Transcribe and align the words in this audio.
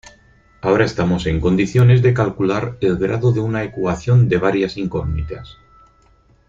Ahora 0.61 0.83
estamos 0.83 1.27
en 1.27 1.39
condiciones 1.39 2.01
de 2.01 2.15
calcular 2.15 2.75
el 2.81 2.97
grado 2.97 3.31
de 3.33 3.39
una 3.39 3.63
ecuación 3.63 4.27
de 4.29 4.39
varias 4.39 4.75
incógnitas. 4.75 5.59